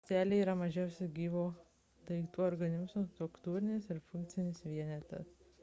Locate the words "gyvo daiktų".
1.19-2.43